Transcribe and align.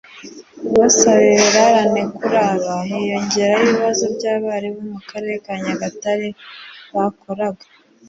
basaba 0.77 1.23
ibirarane 1.33 2.01
Kuri 2.17 2.37
aba 2.49 2.73
hiyongeraho 2.89 3.63
ibibazo 3.65 4.03
by 4.15 4.25
abarimu 4.33 4.79
bo 4.81 4.87
mu 4.93 4.99
Karere 5.09 5.35
ka 5.43 5.53
Nyagatare 5.63 6.27
bakoraga 6.95 7.63